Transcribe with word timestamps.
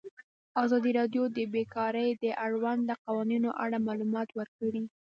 ازادي 0.63 0.91
راډیو 0.99 1.23
د 1.31 1.37
بیکاري 1.53 2.09
د 2.23 2.25
اړونده 2.45 2.93
قوانینو 3.05 3.49
په 3.53 3.57
اړه 3.63 3.77
معلومات 3.87 4.29
ورکړي. 4.39 4.83